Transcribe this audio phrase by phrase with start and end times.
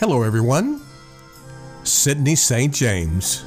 [0.00, 0.80] Hello, everyone.
[1.82, 2.72] Sidney St.
[2.72, 3.44] James,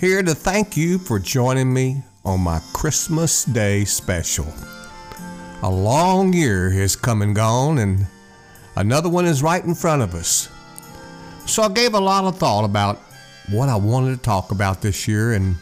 [0.00, 4.52] here to thank you for joining me on my Christmas Day special.
[5.62, 8.08] A long year has come and gone, and
[8.74, 10.48] another one is right in front of us.
[11.46, 12.98] So I gave a lot of thought about
[13.48, 15.54] what I wanted to talk about this year, and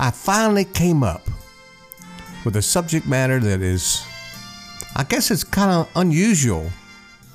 [0.00, 1.22] I finally came up
[2.44, 4.04] with a subject matter that is,
[4.96, 6.72] I guess it's kind of unusual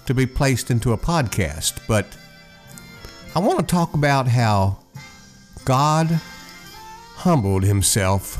[0.05, 2.05] to be placed into a podcast, but
[3.35, 4.79] I want to talk about how
[5.65, 6.07] God
[7.15, 8.37] humbled himself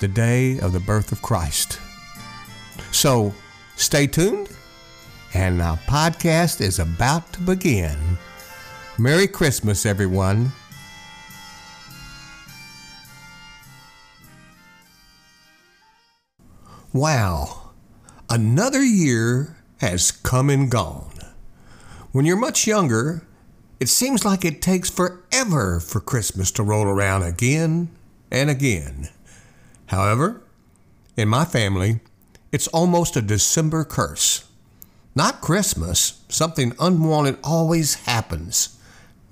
[0.00, 1.80] the day of the birth of Christ.
[2.90, 3.32] So
[3.76, 4.48] stay tuned,
[5.32, 7.96] and our podcast is about to begin.
[8.98, 10.52] Merry Christmas, everyone.
[16.92, 17.70] Wow,
[18.28, 21.10] another year has come and gone.
[22.12, 23.26] When you're much younger,
[23.80, 27.90] it seems like it takes forever for Christmas to roll around again
[28.30, 29.08] and again.
[29.86, 30.40] However,
[31.16, 31.98] in my family,
[32.52, 34.48] it's almost a December curse.
[35.16, 38.78] Not Christmas, something unwanted always happens.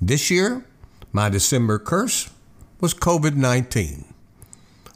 [0.00, 0.64] This year,
[1.12, 2.28] my December curse
[2.80, 4.04] was COVID 19.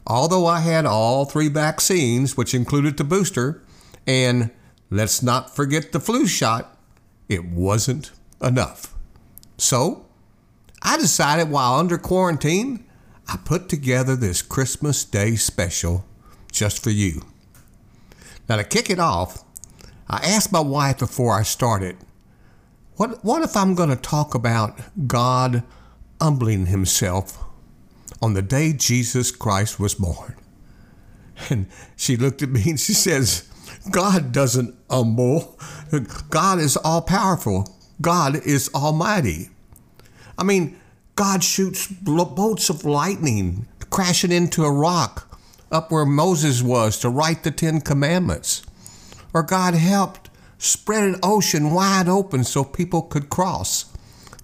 [0.04, 3.62] Although I had all three vaccines, which included the booster,
[4.04, 4.50] and
[4.94, 6.78] let's not forget the flu shot,
[7.28, 8.94] it wasn't enough.
[9.58, 10.06] So,
[10.82, 12.84] I decided while under quarantine,
[13.26, 16.04] I put together this Christmas Day special
[16.52, 17.22] just for you.
[18.48, 19.42] Now, to kick it off,
[20.08, 21.96] I asked my wife before I started,
[22.96, 24.78] what, what if I'm going to talk about
[25.08, 25.64] God
[26.20, 27.42] humbling himself
[28.22, 30.36] on the day Jesus Christ was born?
[31.50, 33.50] And she looked at me and she says,
[33.90, 35.58] God doesn't humble.
[36.30, 37.76] God is all powerful.
[38.00, 39.50] God is almighty.
[40.38, 40.80] I mean,
[41.16, 45.38] God shoots bolts of lightning crashing into a rock
[45.70, 48.62] up where Moses was to write the Ten Commandments.
[49.32, 53.86] Or God helped spread an ocean wide open so people could cross.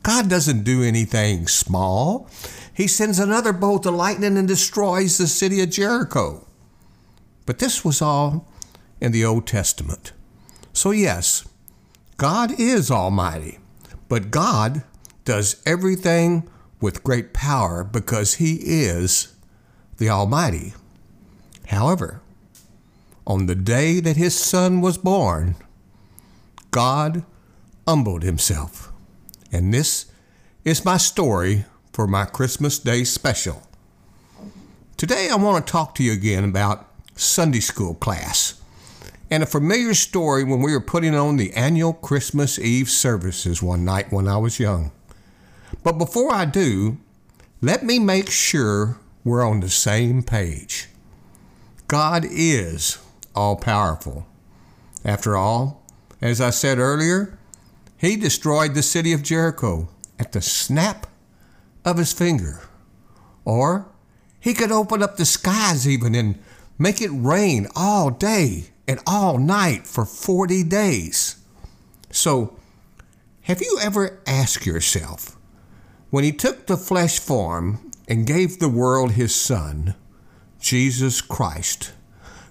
[0.02, 2.28] God doesn't do anything small.
[2.72, 6.46] He sends another bolt of lightning and destroys the city of Jericho.
[7.46, 8.49] But this was all
[9.00, 10.12] in the Old Testament.
[10.72, 11.48] So, yes,
[12.16, 13.58] God is Almighty,
[14.08, 14.82] but God
[15.24, 16.48] does everything
[16.80, 19.34] with great power because He is
[19.98, 20.74] the Almighty.
[21.68, 22.20] However,
[23.26, 25.56] on the day that His Son was born,
[26.70, 27.24] God
[27.86, 28.92] humbled Himself.
[29.52, 30.06] And this
[30.64, 33.62] is my story for my Christmas Day special.
[34.96, 36.86] Today, I want to talk to you again about
[37.16, 38.59] Sunday school class
[39.30, 43.84] and a familiar story when we were putting on the annual Christmas Eve services one
[43.84, 44.90] night when I was young.
[45.84, 46.98] But before I do,
[47.60, 50.88] let me make sure we're on the same page.
[51.86, 52.98] God is
[53.34, 54.26] all powerful.
[55.04, 55.82] After all,
[56.20, 57.38] as I said earlier,
[57.96, 61.06] He destroyed the city of Jericho at the snap
[61.84, 62.62] of His finger.
[63.44, 63.86] Or
[64.40, 66.38] He could open up the skies even and
[66.78, 71.36] make it rain all day and all night for 40 days.
[72.10, 72.56] So,
[73.42, 75.36] have you ever asked yourself,
[76.10, 79.94] when he took the flesh form and gave the world his Son,
[80.58, 81.92] Jesus Christ,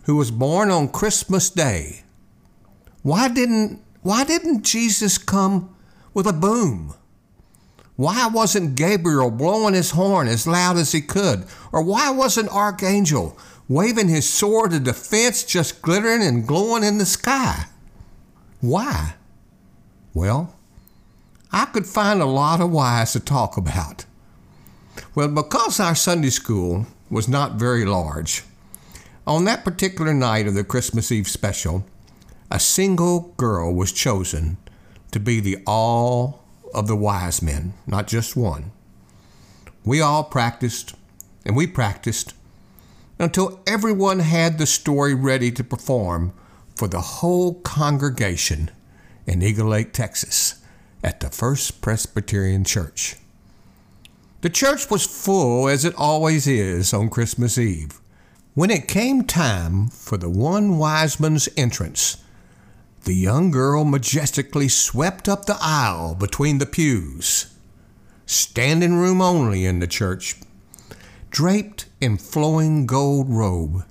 [0.04, 2.04] who was born on Christmas Day,
[3.02, 5.76] why didn't, why didn't Jesus come
[6.14, 6.94] with a boom?
[7.98, 11.44] Why wasn't Gabriel blowing his horn as loud as he could?
[11.74, 13.38] Or why wasn't Archangel
[13.69, 17.66] waving his sword of defense just glittering and glowing in the sky?
[18.59, 19.13] Why?
[20.13, 20.56] Well,
[21.52, 24.06] I could find a lot of whys to talk about.
[25.16, 28.44] Well, because our Sunday school was not very large,
[29.25, 31.86] on that particular night of the Christmas Eve special,
[32.50, 34.57] a single girl was chosen
[35.12, 36.44] to be the all
[36.74, 38.72] of the wise men, not just one.
[39.86, 40.95] We all practiced,
[41.45, 42.33] and we practiced
[43.19, 46.33] until everyone had the story ready to perform
[46.75, 48.71] for the whole congregation
[49.27, 50.62] in Eagle Lake, Texas
[51.04, 53.18] at the First Presbyterian Church.
[54.42, 58.00] The church was full as it always is on Christmas Eve.
[58.54, 62.24] When it came time for the one wise man's entrance,
[63.04, 67.54] the young girl majestically swept up the aisle between the pews.
[68.25, 70.38] Standing room only in the church,
[71.30, 73.84] draped in flowing gold robe,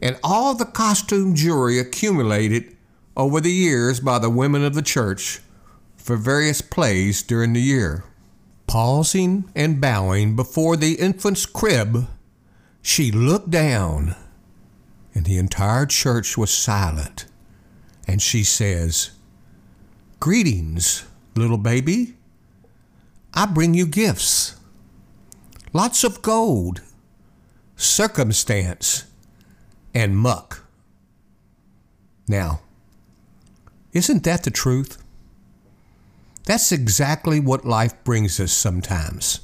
[0.00, 2.76] and all the costume jewelry accumulated
[3.16, 5.40] over the years by the women of the church
[5.96, 8.04] for various plays during the year.
[8.66, 12.06] Pausing and bowing before the infant's crib,
[12.82, 14.14] she looked down,
[15.14, 17.26] and the entire church was silent.
[18.06, 19.10] And she says,
[20.20, 21.04] Greetings,
[21.34, 22.14] little baby.
[23.34, 24.56] I bring you gifts.
[25.72, 26.80] Lots of gold,
[27.76, 29.04] circumstance,
[29.94, 30.64] and muck.
[32.28, 32.60] Now,
[33.92, 35.02] isn't that the truth?
[36.44, 39.40] That's exactly what life brings us sometimes.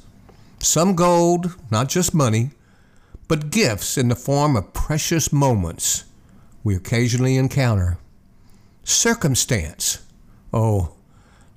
[0.59, 2.51] Some gold, not just money,
[3.27, 6.05] but gifts in the form of precious moments
[6.63, 7.97] we occasionally encounter.
[8.83, 9.99] Circumstance.
[10.53, 10.93] Oh,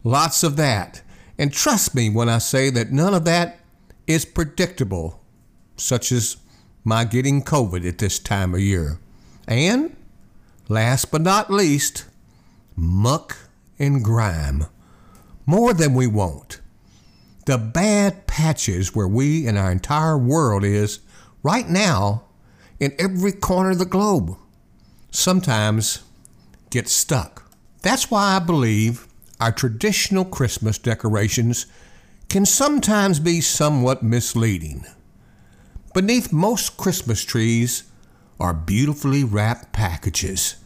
[0.03, 1.03] lots of that.
[1.39, 3.61] And trust me when I say that none of that
[4.07, 5.23] is predictable,
[5.77, 6.37] such as
[6.87, 9.01] my getting COVID at this time of year.
[9.49, 9.97] And,
[10.69, 12.05] last but not least,
[12.77, 13.37] muck
[13.77, 14.67] and grime
[15.47, 16.61] more than we want.
[17.47, 21.01] The bad patches where we and our entire world is
[21.43, 22.23] right now
[22.79, 24.37] in every corner of the globe
[25.11, 26.05] sometimes
[26.71, 27.51] get stuck.
[27.83, 29.09] That's why I believe
[29.41, 31.67] our traditional Christmas decorations
[32.29, 34.85] can sometimes be somewhat misleading.
[35.97, 37.85] Beneath most Christmas trees
[38.39, 40.57] are beautifully wrapped packages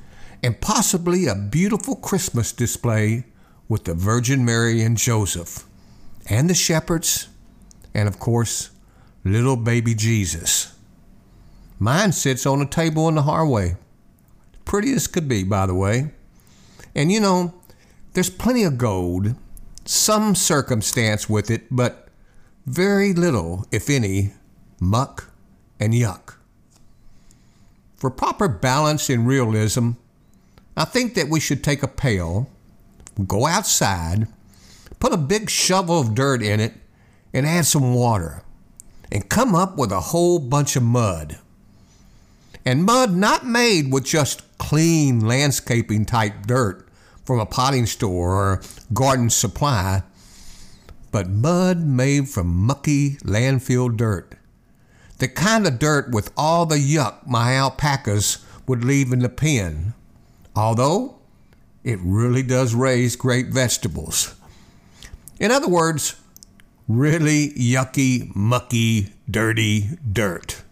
[0.42, 3.26] and possibly a beautiful Christmas display
[3.68, 5.66] with the Virgin Mary and Joseph,
[6.28, 7.28] and the shepherds,
[7.94, 8.70] and of course,
[9.22, 10.74] little baby Jesus.
[11.78, 13.76] Mine sits on a table in the hallway.
[14.64, 16.10] Pretty as could be, by the way.
[16.92, 17.54] And you know,
[18.14, 19.36] there's plenty of gold,
[19.84, 22.08] some circumstance with it, but
[22.66, 24.32] very little, if any,
[24.80, 25.30] muck
[25.78, 26.34] and yuck.
[27.96, 29.92] For proper balance and realism,
[30.76, 32.50] I think that we should take a pail
[33.26, 34.26] go outside,
[34.98, 36.74] put a big shovel of dirt in it,
[37.32, 38.42] and add some water,
[39.10, 41.38] and come up with a whole bunch of mud.
[42.64, 46.86] And mud not made with just clean landscaping type dirt
[47.24, 48.62] from a potting store or
[48.92, 50.02] garden supply,
[51.12, 54.34] but mud made from mucky landfill dirt.
[55.20, 59.92] The kind of dirt with all the yuck my alpacas would leave in the pen.
[60.56, 61.18] Although
[61.84, 64.34] it really does raise great vegetables.
[65.38, 66.16] In other words,
[66.88, 70.62] really yucky, mucky, dirty dirt.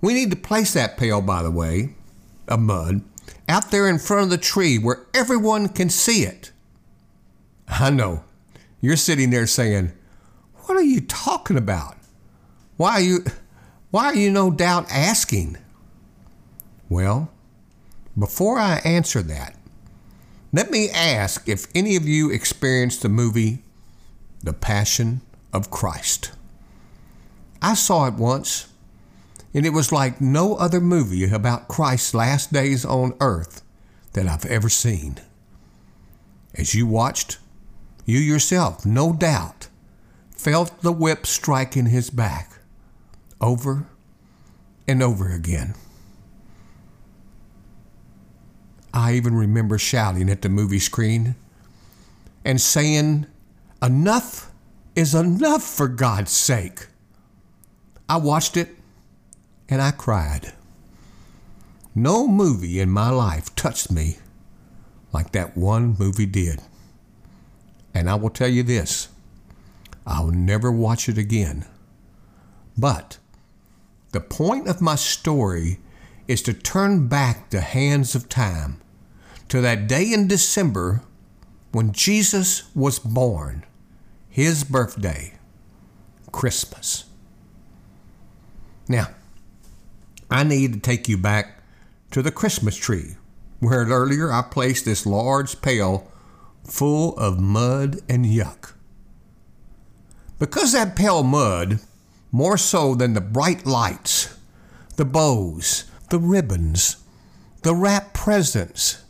[0.00, 1.96] We need to place that pail, by the way,
[2.46, 3.02] of mud,
[3.48, 6.52] out there in front of the tree where everyone can see it.
[7.66, 8.22] I know.
[8.80, 9.90] You're sitting there saying,
[10.66, 11.96] What are you talking about?
[12.76, 13.24] Why are you
[13.90, 15.56] why are you no doubt asking?
[16.88, 17.30] Well,
[18.18, 19.56] before I answer that,
[20.52, 23.62] let me ask if any of you experienced the movie
[24.42, 26.32] The Passion of Christ.
[27.62, 28.68] I saw it once,
[29.54, 33.62] and it was like no other movie about Christ's last days on earth
[34.12, 35.16] that I've ever seen.
[36.54, 37.38] As you watched,
[38.04, 39.68] you yourself, no doubt,
[40.30, 42.55] felt the whip striking his back
[43.40, 43.86] over
[44.86, 45.74] and over again.
[48.94, 51.34] I even remember shouting at the movie screen
[52.44, 53.26] and saying,
[53.82, 54.50] Enough
[54.94, 56.86] is enough for God's sake.
[58.08, 58.70] I watched it
[59.68, 60.54] and I cried.
[61.94, 64.16] No movie in my life touched me
[65.12, 66.60] like that one movie did.
[67.92, 69.08] And I will tell you this
[70.06, 71.66] I'll never watch it again.
[72.78, 73.18] But
[74.12, 75.78] the point of my story
[76.28, 78.80] is to turn back the hands of time
[79.48, 81.02] to that day in December
[81.72, 83.64] when Jesus was born,
[84.28, 85.34] his birthday,
[86.32, 87.04] Christmas.
[88.88, 89.08] Now,
[90.30, 91.62] I need to take you back
[92.10, 93.16] to the Christmas tree,
[93.60, 96.10] where earlier I placed this large pail
[96.64, 98.72] full of mud and yuck.
[100.38, 101.80] Because that pail mud,
[102.30, 104.36] more so than the bright lights,
[104.96, 106.96] the bows, the ribbons,
[107.62, 109.02] the wrapped presents,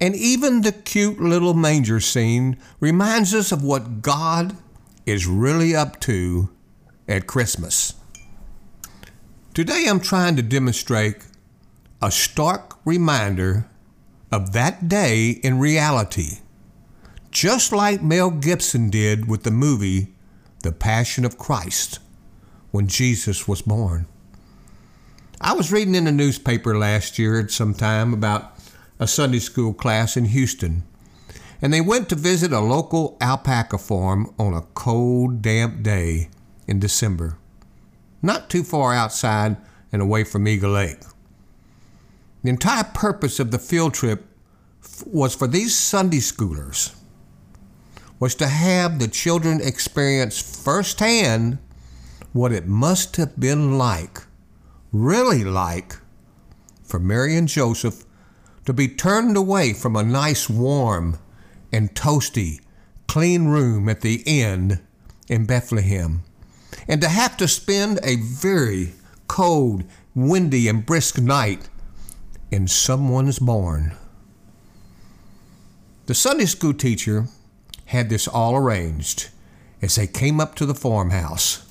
[0.00, 4.56] and even the cute little manger scene reminds us of what God
[5.06, 6.50] is really up to
[7.08, 7.94] at Christmas.
[9.54, 11.24] Today I'm trying to demonstrate
[12.02, 13.66] a stark reminder
[14.30, 16.40] of that day in reality,
[17.30, 20.08] just like Mel Gibson did with the movie
[20.62, 22.00] The Passion of Christ
[22.76, 24.06] when Jesus was born.
[25.40, 28.54] I was reading in a newspaper last year at some time about
[28.98, 30.82] a Sunday school class in Houston.
[31.62, 36.28] and they went to visit a local alpaca farm on a cold, damp day
[36.66, 37.38] in December,
[38.20, 39.56] not too far outside
[39.90, 41.00] and away from Eagle Lake.
[42.42, 44.26] The entire purpose of the field trip
[45.06, 46.94] was for these Sunday schoolers
[48.20, 51.58] was to have the children experience firsthand
[52.36, 54.20] what it must have been like,
[54.92, 55.96] really like,
[56.84, 58.04] for Mary and Joseph
[58.66, 61.18] to be turned away from a nice, warm,
[61.72, 62.60] and toasty,
[63.08, 64.80] clean room at the inn
[65.28, 66.22] in Bethlehem,
[66.86, 68.92] and to have to spend a very
[69.28, 71.68] cold, windy, and brisk night
[72.50, 73.96] in someone's barn.
[76.06, 77.28] The Sunday school teacher
[77.86, 79.30] had this all arranged
[79.80, 81.65] as they came up to the farmhouse.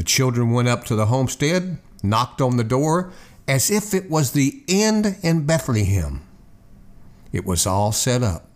[0.00, 3.12] The children went up to the homestead, knocked on the door,
[3.46, 6.22] as if it was the inn in Bethlehem.
[7.32, 8.48] It was all set up,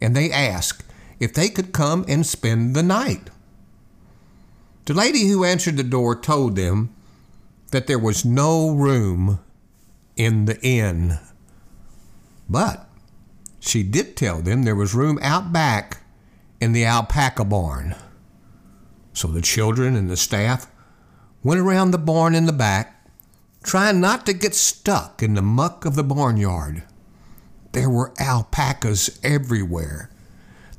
[0.00, 0.82] and they asked
[1.20, 3.30] if they could come and spend the night.
[4.86, 6.92] The lady who answered the door told them
[7.70, 9.38] that there was no room
[10.16, 11.20] in the inn.
[12.48, 12.90] But
[13.60, 15.98] she did tell them there was room out back
[16.60, 17.94] in the alpaca barn.
[19.14, 20.66] So the children and the staff
[21.42, 23.08] went around the barn in the back,
[23.62, 26.82] trying not to get stuck in the muck of the barnyard.
[27.72, 30.10] There were alpacas everywhere.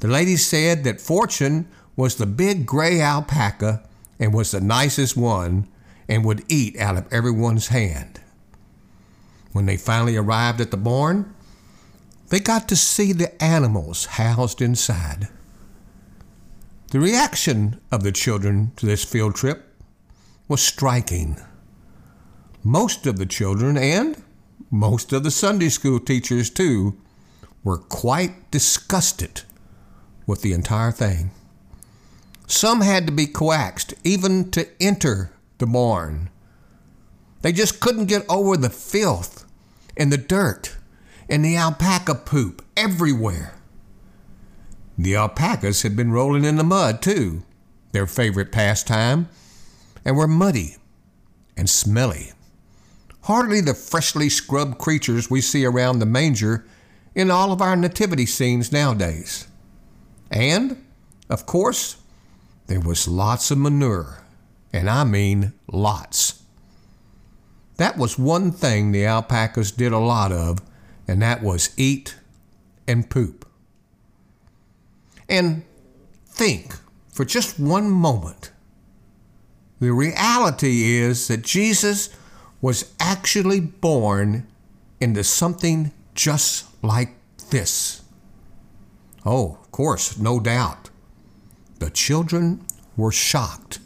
[0.01, 3.87] The lady said that Fortune was the big gray alpaca
[4.19, 5.67] and was the nicest one
[6.07, 8.19] and would eat out of everyone's hand.
[9.53, 11.33] When they finally arrived at the barn,
[12.29, 15.29] they got to see the animals housed inside.
[16.95, 19.65] The reaction of the children to this field trip
[20.47, 21.35] was striking.
[22.63, 24.23] Most of the children and
[24.71, 26.97] most of the Sunday school teachers, too,
[27.65, 29.41] were quite disgusted
[30.25, 31.31] with the entire thing.
[32.47, 36.29] Some had to be coaxed even to enter the barn.
[37.41, 39.45] They just couldn't get over the filth
[39.97, 40.77] and the dirt
[41.27, 43.53] and the alpaca poop everywhere.
[44.97, 47.43] The alpacas had been rolling in the mud, too,
[47.91, 49.29] their favorite pastime,
[50.05, 50.77] and were muddy
[51.57, 52.31] and smelly.
[53.23, 56.65] Hardly the freshly scrubbed creatures we see around the manger
[57.15, 59.47] in all of our nativity scenes nowadays.
[60.29, 60.83] And,
[61.29, 61.97] of course,
[62.67, 64.23] there was lots of manure,
[64.71, 66.43] and I mean lots.
[67.77, 70.59] That was one thing the alpacas did a lot of,
[71.07, 72.15] and that was eat
[72.87, 73.45] and poop.
[75.27, 75.63] And
[76.27, 76.75] think
[77.12, 78.51] for just one moment.
[79.79, 82.10] The reality is that Jesus
[82.62, 84.48] was actually born
[85.00, 87.15] into something just like
[87.50, 88.01] this.
[89.25, 90.89] Oh, of course, no doubt.
[91.79, 92.65] The children
[92.96, 93.79] were shocked.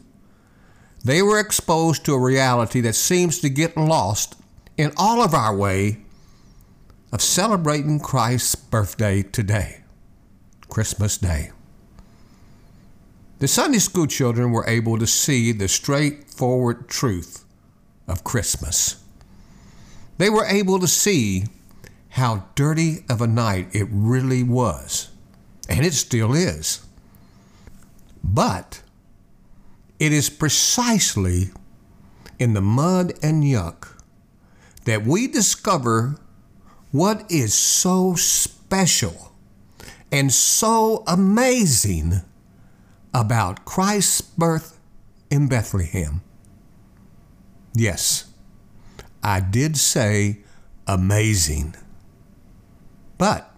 [1.03, 4.35] They were exposed to a reality that seems to get lost
[4.77, 5.99] in all of our way
[7.11, 9.78] of celebrating Christ's birthday today,
[10.69, 11.51] Christmas Day.
[13.39, 17.45] The Sunday school children were able to see the straightforward truth
[18.07, 19.03] of Christmas.
[20.17, 21.45] They were able to see
[22.09, 25.09] how dirty of a night it really was,
[25.67, 26.85] and it still is.
[28.23, 28.81] But
[29.99, 31.51] it is precisely
[32.37, 33.97] in the mud and yuck
[34.85, 36.15] that we discover
[36.91, 39.28] what is so special
[40.11, 42.21] and so amazing
[43.13, 44.79] about Christ's birth
[45.29, 46.21] in Bethlehem?
[47.73, 48.31] Yes,
[49.23, 50.39] I did say
[50.87, 51.75] amazing.
[53.17, 53.53] But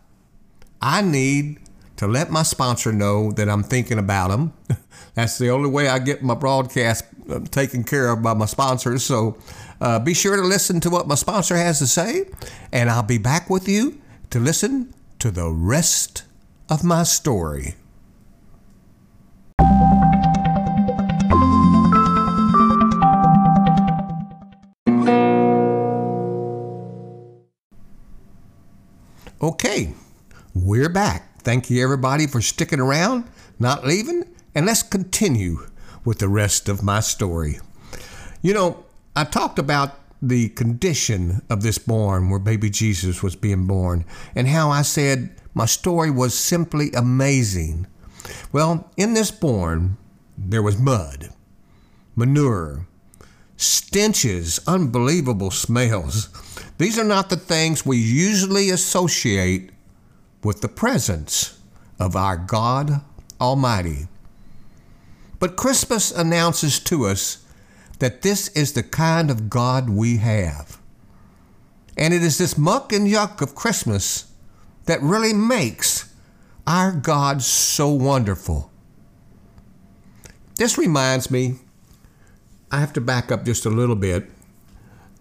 [0.82, 1.60] I need
[1.98, 4.54] to let my sponsor know that I'm thinking about him.
[5.14, 9.04] That's the only way I get my broadcast uh, taken care of by my sponsors.
[9.04, 9.38] So
[9.80, 12.26] uh, be sure to listen to what my sponsor has to say,
[12.72, 16.24] and I'll be back with you to listen to the rest
[16.72, 17.76] of my story.
[29.42, 29.94] Okay,
[30.56, 31.42] we're back.
[31.42, 33.26] Thank you, everybody, for sticking around,
[33.60, 34.24] not leaving,
[34.56, 35.68] and let's continue
[36.06, 37.60] with the rest of my story.
[38.42, 43.66] You know, I talked about the condition of this barn where baby Jesus was being
[43.66, 47.88] born and how I said my story was simply amazing.
[48.52, 49.98] Well, in this barn,
[50.38, 51.30] there was mud,
[52.16, 52.88] manure,
[53.58, 56.30] stenches, unbelievable smells.
[56.78, 59.72] These are not the things we usually associate
[60.44, 61.60] with the presence
[62.00, 63.02] of our God
[63.40, 64.08] Almighty.
[65.40, 67.41] But Christmas announces to us
[68.02, 70.80] that this is the kind of God we have.
[71.96, 74.32] And it is this muck and yuck of Christmas
[74.86, 76.12] that really makes
[76.66, 78.72] our God so wonderful.
[80.56, 81.60] This reminds me,
[82.72, 84.32] I have to back up just a little bit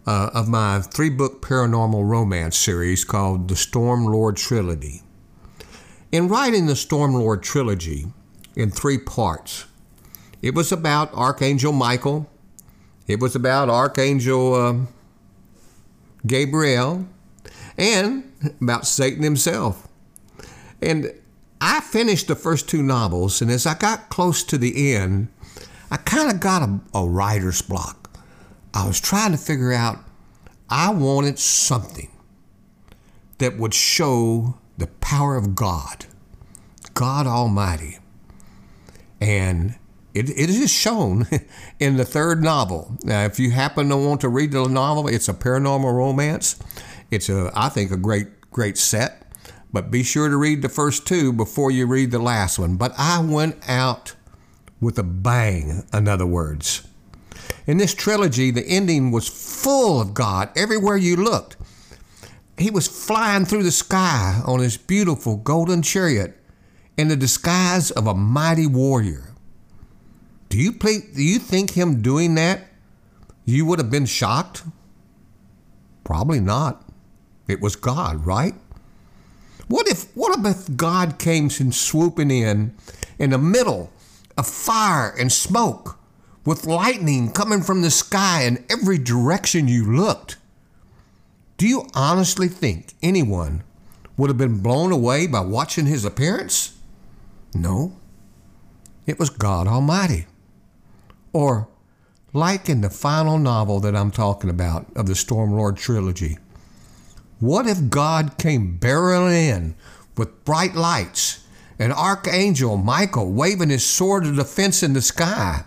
[0.06, 5.02] uh, of my three book paranormal romance series called the Storm Lord Trilogy.
[6.12, 8.06] In writing the Storm Lord Trilogy
[8.56, 9.66] in three parts,
[10.40, 12.26] it was about Archangel Michael,
[13.07, 14.75] it was about Archangel uh,
[16.26, 17.07] Gabriel,
[17.78, 18.25] and
[18.61, 19.88] about Satan himself.
[20.83, 21.12] And
[21.61, 25.28] I finished the first two novels, and as I got close to the end,
[25.90, 28.11] I kind of got a, a writer's block.
[28.73, 29.99] I was trying to figure out,
[30.69, 32.11] I wanted something
[33.38, 36.07] that would show the power of God,
[36.95, 37.99] God Almighty.
[39.21, 39.75] And
[40.14, 41.26] it, it is shown
[41.79, 42.97] in the third novel.
[43.05, 46.59] Now, if you happen to want to read the novel, it's a paranormal romance.
[47.11, 49.23] It's a, I think, a great, great set.
[49.73, 52.76] But be sure to read the first two before you read the last one.
[52.76, 54.14] But I went out
[54.81, 56.87] with a bang, in other words.
[57.67, 61.57] In this trilogy, the ending was full of God everywhere you looked.
[62.59, 66.37] He was flying through the sky on his beautiful golden chariot
[66.97, 69.29] in the disguise of a mighty warrior.
[70.61, 72.69] Do you, play, do you think him doing that,
[73.47, 74.62] you would have been shocked?
[76.05, 76.87] Probably not.
[77.49, 78.52] It was God, right?
[79.69, 82.75] What if what if God came swooping in
[83.19, 83.90] in the middle
[84.37, 85.99] of fire and smoke?
[86.45, 90.37] with lightning coming from the sky in every direction you looked.
[91.57, 93.62] Do you honestly think anyone
[94.18, 96.77] would have been blown away by watching his appearance?
[97.55, 97.96] No.
[99.07, 100.27] It was God Almighty.
[101.33, 101.69] Or,
[102.33, 106.38] like in the final novel that I'm talking about of the Stormlord trilogy,
[107.38, 109.75] what if God came barreling in
[110.16, 111.45] with bright lights,
[111.79, 115.64] an archangel Michael waving his sword of defense in the sky,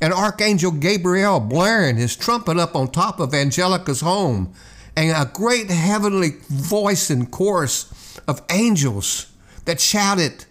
[0.00, 4.52] and Archangel Gabriel blaring his trumpet up on top of Angelica's home,
[4.96, 9.32] and a great heavenly voice and chorus of angels
[9.64, 10.44] that shouted,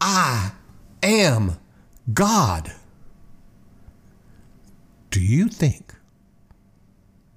[0.00, 0.52] I
[1.02, 1.58] am
[2.12, 2.72] God.
[5.14, 5.94] Do you think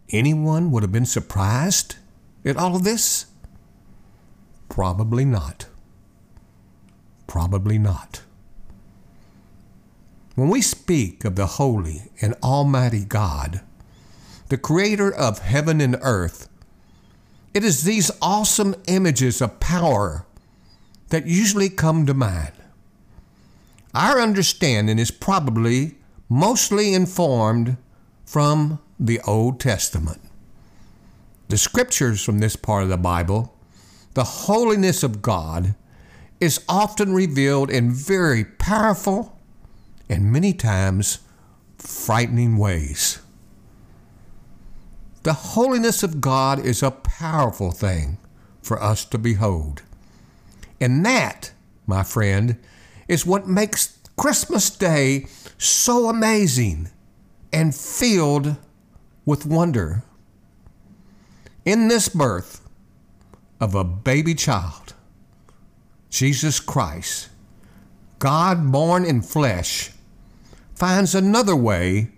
[0.10, 1.98] anyone would have been surprised
[2.44, 3.28] at all of this?
[4.68, 5.68] Probably not.
[7.28, 8.24] Probably not.
[10.34, 13.62] When we speak of the holy and almighty God,
[14.50, 16.50] the creator of heaven and earth,
[17.54, 20.26] it is these awesome images of power
[21.10, 22.54] that usually come to mind.
[23.94, 25.97] Our understanding is probably
[26.30, 27.78] mostly informed
[28.26, 30.22] from the Old Testament.
[31.50, 33.56] The scriptures from this part of the Bible,
[34.14, 35.76] the holiness of God,
[36.40, 39.40] is often revealed in very powerful
[40.10, 41.20] and many times
[41.78, 43.20] frightening ways.
[45.24, 48.18] The holiness of God is a powerful thing
[48.62, 49.82] for us to behold.
[50.80, 51.52] And that,
[51.86, 52.58] my friend,
[53.08, 55.28] is what makes Christmas Day
[55.60, 56.90] so amazing
[57.54, 58.56] and filled
[59.26, 60.04] with wonder.
[61.66, 62.62] In this birth
[63.60, 64.96] of a baby child,
[66.10, 67.30] Jesus Christ,
[68.18, 69.92] God born in flesh,
[70.74, 72.10] finds another way,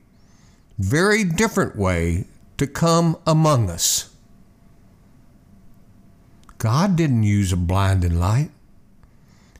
[0.77, 2.25] very different way,
[2.57, 4.13] to come among us.
[6.59, 8.51] God didn't use a blinding light.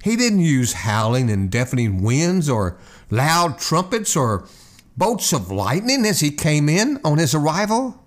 [0.04, 2.78] He didn't use howling and deafening winds or
[3.10, 4.48] loud trumpets or
[4.96, 8.04] bolts of lightning as he came in on his arrival.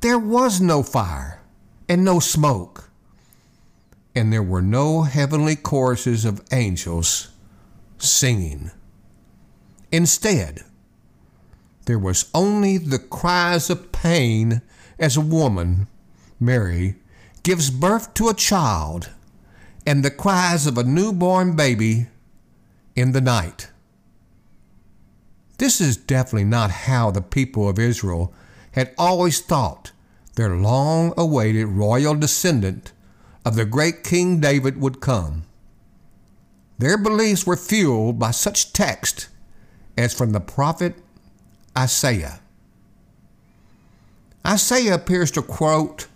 [0.00, 1.40] There was no fire
[1.88, 2.90] and no smoke,
[4.14, 7.30] and there were no heavenly choruses of angels
[7.98, 8.70] singing.
[9.92, 10.64] Instead,
[11.86, 14.62] there was only the cries of pain
[14.98, 15.86] as a woman,
[16.40, 16.96] Mary,
[17.42, 19.10] gives birth to a child
[19.86, 22.08] and the cries of a newborn baby
[22.96, 23.70] in the night.
[25.58, 28.34] This is definitely not how the people of Israel
[28.72, 29.92] had always thought
[30.34, 32.92] their long awaited royal descendant
[33.44, 35.44] of the great King David would come.
[36.78, 39.28] Their beliefs were fueled by such text
[39.96, 40.94] as from the prophet
[41.78, 42.40] Isaiah.
[44.46, 46.06] Isaiah appears to quote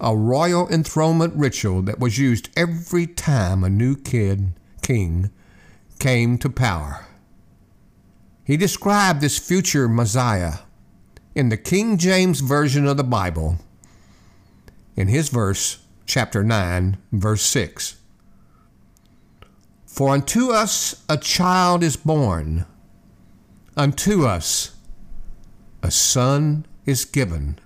[0.00, 4.52] a royal enthronement ritual that was used every time a new kid,
[4.82, 5.30] king,
[5.98, 7.06] came to power.
[8.44, 10.58] He described this future Messiah
[11.34, 13.58] in the King James Version of the Bible
[14.96, 17.96] in his verse, chapter 9, verse 6.
[19.86, 22.66] For unto us a child is born,
[23.76, 24.76] unto us
[25.82, 27.58] a son is given,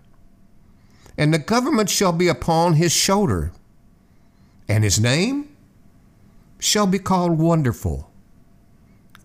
[1.19, 3.51] and the government shall be upon his shoulder,
[4.69, 5.49] and his name
[6.61, 8.09] shall be called Wonderful,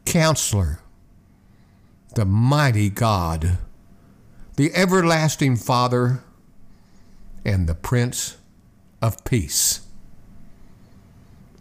[0.03, 0.79] Counselor,
[2.15, 3.60] the Mighty God,
[4.56, 6.23] the Everlasting Father,
[7.45, 8.38] and the Prince
[8.99, 9.82] of Peace.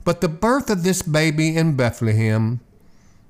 [0.03, 2.61] But the birth of this baby in Bethlehem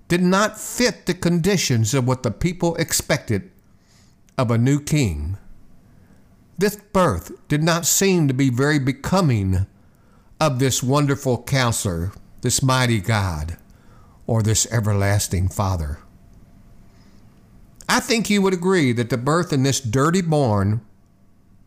[0.07, 3.51] did not fit the conditions of what the people expected
[4.39, 5.37] of a new king.
[6.59, 9.67] This birth did not seem to be very becoming
[10.41, 12.13] of this wonderful counselor,
[12.43, 13.57] this mighty God,
[14.27, 15.99] or this everlasting Father.
[17.89, 20.81] I think you would agree that the birth in this dirty barn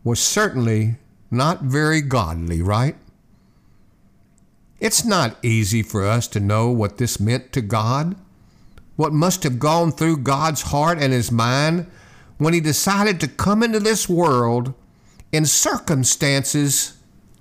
[0.02, 0.96] was certainly
[1.30, 2.96] not very godly, right?
[4.78, 8.14] It's not easy for us to know what this meant to God,
[8.96, 11.86] what must have gone through God's heart and his mind
[12.38, 14.74] when he decided to come into this world
[15.32, 16.98] in circumstances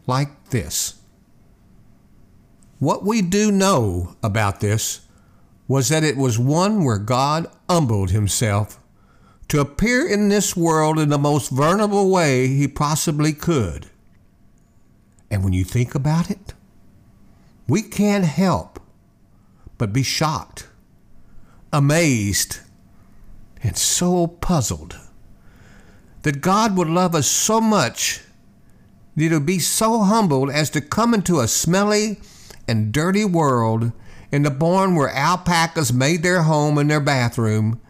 [0.08, 0.95] like this.
[2.79, 5.01] What we do know about this
[5.67, 8.79] was that it was one where God humbled himself
[9.47, 13.88] to appear in this world in the most vulnerable way he possibly could.
[15.29, 16.53] And when you think about it,
[17.67, 18.79] we can't help
[19.77, 20.67] but be shocked,
[21.73, 22.60] amazed,
[23.65, 24.95] and so puzzled
[26.21, 28.21] that God would love us so much
[29.15, 32.19] that he would be so humbled as to come into a smelly
[32.67, 33.91] and dirty world
[34.32, 37.82] in the barn where alpacas made their home in their bathroom,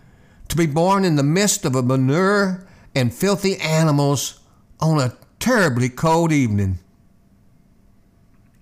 [0.48, 4.40] to be born in the midst of a manure and filthy animals
[4.80, 6.80] on a terribly cold evening.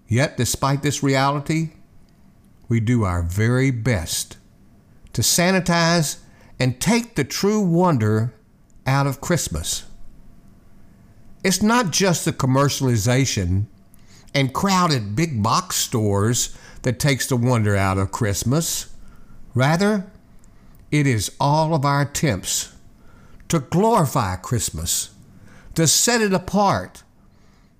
[0.08, 1.74] Yet, despite this reality,
[2.68, 4.38] we do our very best
[5.12, 6.18] to sanitize
[6.60, 8.34] and take the true wonder
[8.86, 9.86] out of Christmas.
[11.44, 13.66] It's not just the commercialization
[14.34, 18.94] and crowded big box stores that takes the wonder out of Christmas.
[19.54, 20.12] Rather,
[20.92, 22.74] it is all of our attempts
[23.50, 25.14] to glorify Christmas,
[25.76, 27.04] to set it apart,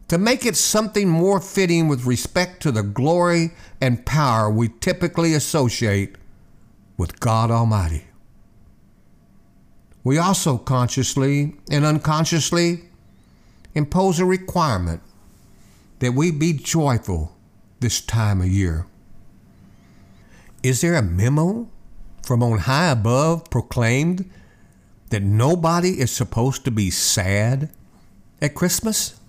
[0.08, 5.34] to make it something more fitting with respect to the glory and power we typically
[5.34, 6.16] associate
[6.98, 8.06] with God Almighty.
[10.04, 12.84] We also consciously and unconsciously
[13.74, 15.02] impose a requirement
[16.00, 17.36] that we be joyful
[17.80, 18.86] this time of year.
[20.62, 21.70] Is there a memo
[22.26, 24.30] from on high above proclaimed
[25.10, 27.70] that nobody is supposed to be sad
[28.42, 29.20] at Christmas?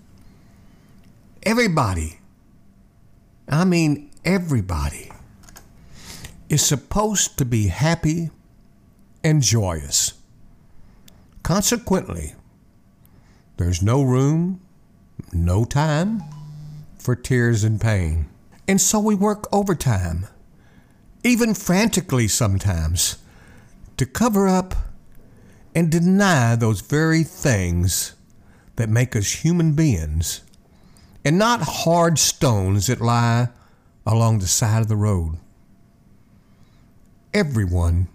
[1.43, 2.19] Everybody,
[3.47, 5.11] I mean everybody,
[6.49, 8.31] is supposed to be happy
[9.23, 10.14] and joyous.
[11.45, 12.33] Consequently,
[13.57, 14.61] there's no room,
[15.31, 16.23] no time
[16.97, 18.25] for tears and pain.
[18.67, 20.25] And so we work overtime,
[21.23, 23.19] even frantically sometimes,
[23.97, 24.73] to cover up
[25.75, 28.15] and deny those very things
[28.77, 30.41] that make us human beings
[31.23, 33.49] and not hard stones that lie
[34.03, 35.37] along the side of the road.
[37.35, 38.07] Everyone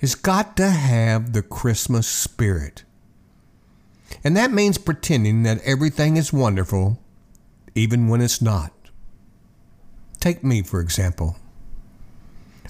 [0.00, 2.84] has got to have the Christmas spirit.
[4.24, 6.98] And that means pretending that everything is wonderful,
[7.74, 8.72] even when it's not.
[10.18, 11.36] Take me, for example.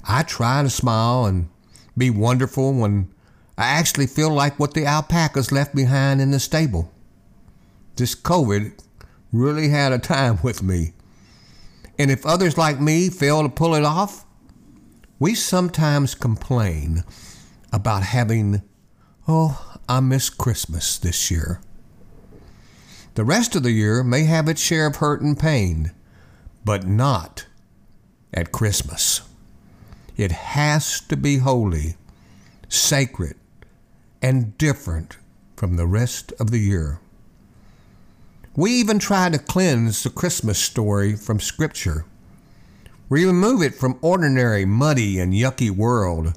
[0.07, 1.49] I try to smile and
[1.97, 3.13] be wonderful when
[3.57, 6.91] I actually feel like what the alpacas left behind in the stable.
[7.95, 8.77] This COVID
[9.31, 10.93] really had a time with me.
[11.97, 14.25] And if others like me fail to pull it off,
[15.21, 17.03] we sometimes complain
[17.71, 18.63] about having,
[19.27, 21.61] oh, I miss Christmas this year.
[23.13, 25.91] The rest of the year may have its share of hurt and pain,
[26.65, 27.45] but not
[28.33, 29.21] at Christmas.
[30.17, 31.97] It has to be holy,
[32.67, 33.35] sacred,
[34.23, 35.17] and different
[35.55, 36.99] from the rest of the year.
[38.55, 42.05] We even try to cleanse the Christmas story from Scripture
[43.19, 46.33] remove it from ordinary, muddy, and yucky world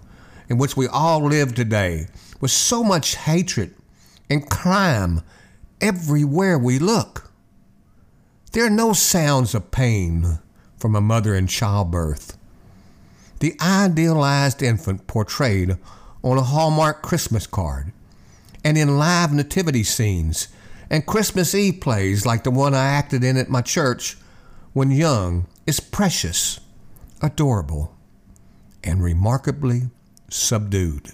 [0.49, 2.07] in which we all live today
[2.41, 3.75] with so much hatred
[4.29, 5.23] and crime
[5.81, 7.31] everywhere we look.
[8.53, 10.39] There are no sounds of pain
[10.77, 12.37] from a mother in childbirth.
[13.41, 15.77] The idealized infant portrayed
[16.23, 17.93] on a Hallmark Christmas card
[18.65, 20.49] and in live nativity scenes
[20.91, 24.17] and Christmas Eve plays like the one I acted in at my church
[24.73, 26.61] when young is precious,
[27.25, 27.97] adorable,
[28.85, 29.85] and remarkably
[30.29, 31.13] subdued.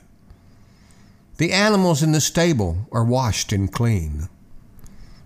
[1.37, 4.29] The animals in the stable are washed and clean.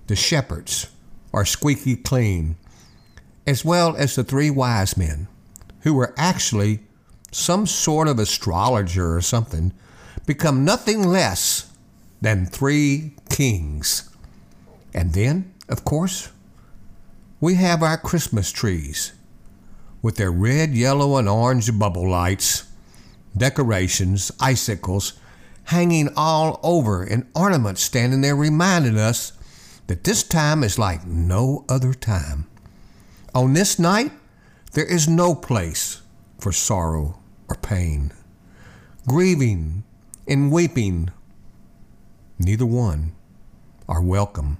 [0.08, 0.90] The shepherds
[1.32, 2.56] are squeaky clean,
[3.46, 5.26] as well as the three wise men,
[5.80, 6.80] who were actually
[7.32, 9.72] some sort of astrologer or something,
[10.26, 11.72] become nothing less
[12.20, 14.10] than three kings.
[14.92, 16.30] And then, of course,
[17.40, 19.12] we have our Christmas trees
[20.04, 22.64] with their red, yellow, and orange bubble lights,
[23.34, 25.14] decorations, icicles,
[25.64, 29.32] hanging all over, and ornaments standing there reminding us
[29.86, 32.46] that this time is like no other time.
[33.34, 34.12] On this night,
[34.74, 36.02] there is no place
[36.38, 38.12] for sorrow or pain,
[39.08, 39.84] grieving
[40.28, 41.10] and weeping.
[42.38, 43.12] Neither one
[43.88, 44.58] are welcome.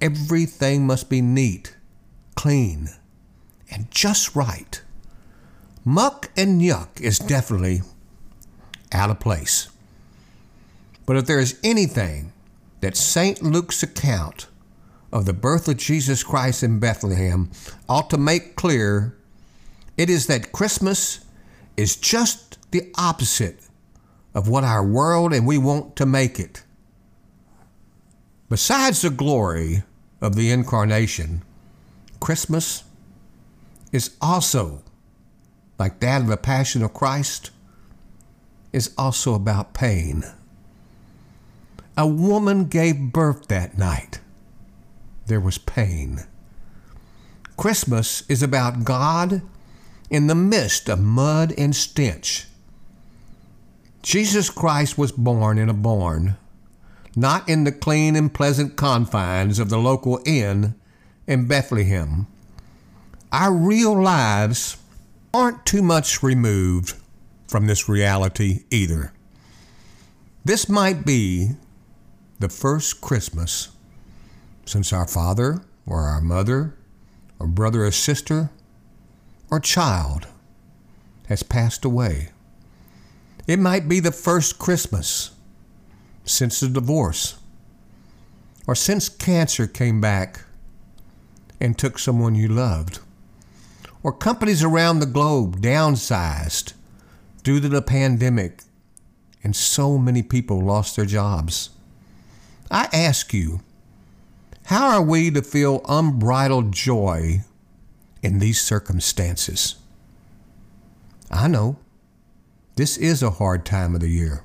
[0.00, 1.76] Everything must be neat,
[2.34, 2.88] clean,
[3.72, 4.82] and just right.
[5.84, 7.80] Muck and yuck is definitely
[8.92, 9.68] out of place.
[11.06, 12.32] But if there is anything
[12.80, 13.42] that St.
[13.42, 14.46] Luke's account
[15.12, 17.50] of the birth of Jesus Christ in Bethlehem
[17.88, 19.16] ought to make clear,
[19.96, 21.24] it is that Christmas
[21.76, 23.60] is just the opposite
[24.34, 26.62] of what our world and we want to make it.
[28.48, 29.82] Besides the glory
[30.20, 31.42] of the incarnation,
[32.20, 32.84] Christmas
[33.92, 34.82] is also,
[35.78, 37.50] like that of the Passion of Christ,
[38.72, 40.24] is also about pain.
[41.96, 44.20] A woman gave birth that night.
[45.26, 46.20] There was pain.
[47.56, 49.42] Christmas is about God
[50.08, 52.46] in the midst of mud and stench.
[54.02, 56.36] Jesus Christ was born in a barn,
[57.14, 60.74] not in the clean and pleasant confines of the local inn
[61.26, 62.26] in Bethlehem.
[63.32, 64.76] Our real lives
[65.32, 66.96] aren't too much removed
[67.48, 69.14] from this reality either.
[70.44, 71.52] This might be
[72.40, 73.70] the first Christmas
[74.66, 76.74] since our father or our mother
[77.38, 78.50] or brother or sister
[79.50, 80.26] or child
[81.28, 82.28] has passed away.
[83.46, 85.30] It might be the first Christmas
[86.26, 87.38] since the divorce
[88.66, 90.42] or since cancer came back
[91.58, 93.00] and took someone you loved
[94.02, 96.72] or companies around the globe downsized
[97.42, 98.62] due to the pandemic
[99.44, 101.70] and so many people lost their jobs.
[102.70, 103.60] I ask you,
[104.66, 107.40] how are we to feel unbridled joy
[108.22, 109.76] in these circumstances?
[111.30, 111.76] I know
[112.76, 114.44] this is a hard time of the year.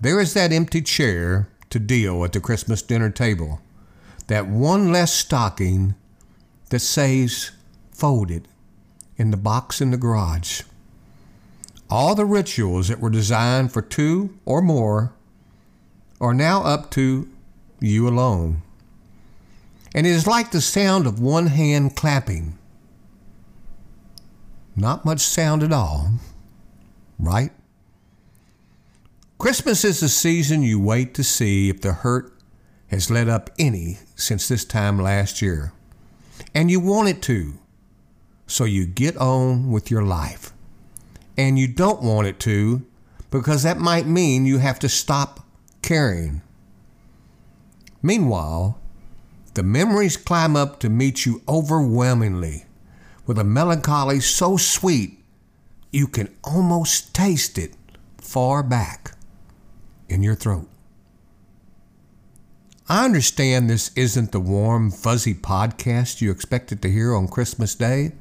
[0.00, 3.60] There is that empty chair to deal at the Christmas dinner table,
[4.26, 5.94] that one less stocking
[6.70, 7.50] that says
[7.96, 8.46] folded
[9.16, 10.62] in the box in the garage.
[11.88, 15.12] All the rituals that were designed for two or more
[16.20, 17.28] are now up to
[17.80, 18.62] you alone.
[19.94, 22.58] And it is like the sound of one hand clapping.
[24.74, 26.10] Not much sound at all,
[27.18, 27.50] right?
[29.38, 32.32] Christmas is the season you wait to see if the hurt
[32.88, 35.72] has let up any since this time last year.
[36.54, 37.54] And you want it to.
[38.46, 40.52] So you get on with your life.
[41.36, 42.84] And you don't want it to
[43.30, 45.46] because that might mean you have to stop
[45.82, 46.42] caring.
[48.02, 48.78] Meanwhile,
[49.54, 52.66] the memories climb up to meet you overwhelmingly
[53.26, 55.18] with a melancholy so sweet
[55.90, 57.74] you can almost taste it
[58.18, 59.12] far back
[60.08, 60.68] in your throat.
[62.88, 68.12] I understand this isn't the warm, fuzzy podcast you expected to hear on Christmas Day,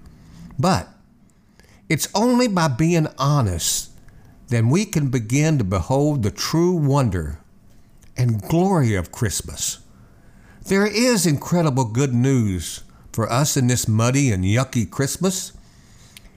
[0.57, 0.87] but
[1.89, 3.91] it's only by being honest
[4.47, 7.39] that we can begin to behold the true wonder
[8.17, 9.79] and glory of Christmas.
[10.63, 15.53] There is incredible good news for us in this muddy and yucky Christmas.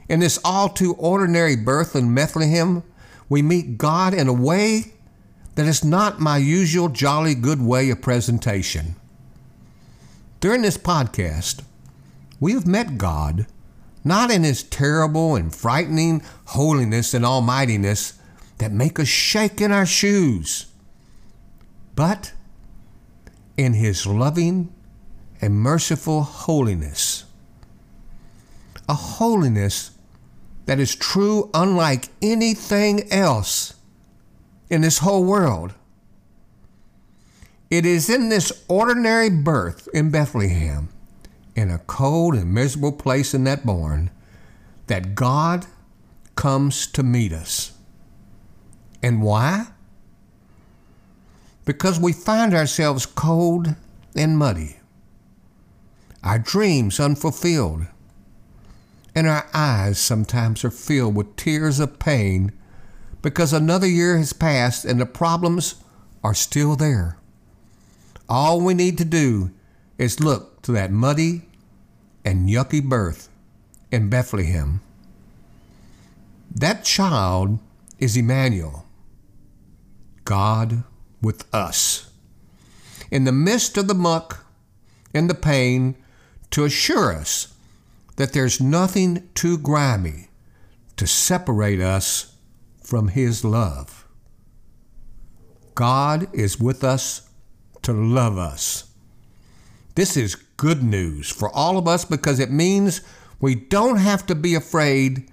[0.09, 2.83] In this all too ordinary birth in Bethlehem,
[3.28, 4.92] we meet God in a way
[5.54, 8.94] that is not my usual jolly good way of presentation.
[10.40, 11.62] During this podcast,
[12.38, 13.46] we have met God
[14.09, 18.14] not in his terrible and frightening holiness and almightiness
[18.59, 20.66] that make us shake in our shoes
[21.99, 22.33] but
[23.57, 24.73] in his loving
[25.40, 27.25] and merciful holiness.
[28.88, 29.90] A holiness
[30.66, 33.75] that is true unlike anything else
[34.71, 35.75] in this whole world.
[37.68, 40.88] It is in this ordinary birth in Bethlehem,
[41.59, 44.11] in a cold and miserable place in that barn,
[44.87, 45.66] that God
[46.37, 47.73] comes to meet us.
[49.03, 49.66] And why?
[51.64, 53.75] Because we find ourselves cold
[54.14, 54.77] and muddy,
[56.23, 57.87] our dreams unfulfilled,
[59.16, 62.53] and our eyes sometimes are filled with tears of pain
[63.21, 65.75] because another year has passed and the problems
[66.23, 67.18] are still there.
[68.29, 69.51] All we need to do
[69.99, 71.47] is look to that muddy
[72.28, 73.30] and yucky birth
[73.90, 74.82] in Bethlehem.
[76.54, 77.58] That child
[77.98, 78.84] is Emmanuel,
[80.24, 80.82] God
[81.22, 82.10] with us.
[83.10, 84.44] In the midst of the muck
[85.14, 85.94] and the pain,
[86.50, 87.54] to assure us
[88.16, 90.28] that there's nothing too grimy
[90.96, 92.34] to separate us
[92.82, 94.06] from His love.
[95.74, 97.30] God is with us
[97.82, 98.88] to love us.
[99.98, 103.00] This is good news for all of us because it means
[103.40, 105.28] we don't have to be afraid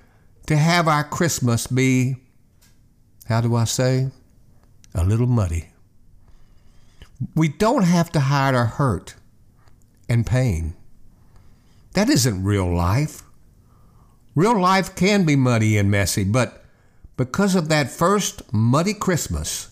[0.47, 2.15] to have our Christmas be,
[3.28, 4.10] how do I say,
[4.95, 5.69] a little muddy.
[7.36, 9.13] We don't have to hide our hurt
[10.10, 10.73] and pain.
[11.93, 13.21] That isn't real life.
[14.34, 16.65] Real life can be muddy and messy, but
[17.17, 19.69] because of that first muddy Christmas,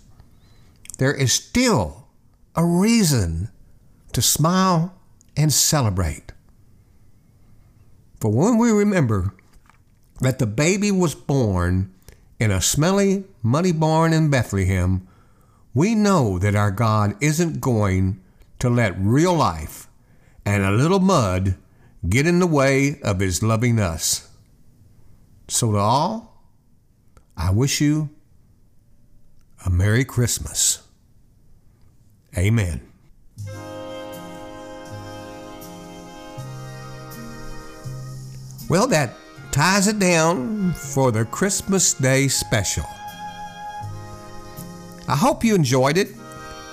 [0.99, 2.09] there is still
[2.55, 3.49] a reason
[4.13, 4.95] to smile
[5.35, 6.31] and celebrate.
[8.19, 9.33] For when we remember
[10.21, 11.93] that the baby was born
[12.39, 15.07] in a smelly, muddy barn in Bethlehem,
[15.73, 18.21] we know that our God isn't going
[18.59, 19.87] to let real life
[20.45, 21.55] and a little mud
[22.07, 24.29] get in the way of His loving us.
[25.47, 26.45] So, to all,
[27.35, 28.09] I wish you
[29.65, 30.81] a Merry Christmas.
[32.37, 32.92] Amen.
[38.69, 39.13] Well, that
[39.51, 42.85] ties it down for the Christmas Day special.
[45.07, 46.09] I hope you enjoyed it,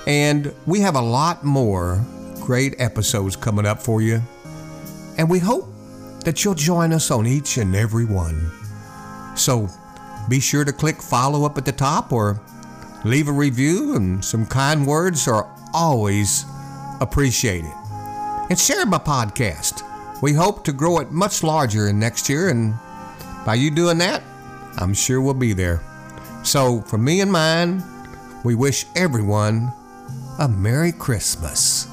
[0.07, 2.03] and we have a lot more
[2.41, 4.23] great episodes coming up for you,
[5.19, 5.69] and we hope
[6.25, 8.51] that you'll join us on each and every one.
[9.37, 9.69] So
[10.29, 12.41] be sure to click follow up at the top or
[13.05, 16.45] leave a review, and some kind words are always
[17.01, 17.73] appreciated.
[18.49, 19.83] And share my podcast.
[20.23, 22.75] We hope to grow it much larger in next year, and
[23.47, 24.23] by you doing that,
[24.77, 25.83] I'm sure we'll be there.
[26.43, 27.83] So, for me and mine,
[28.45, 29.73] we wish everyone
[30.39, 31.90] a Merry Christmas.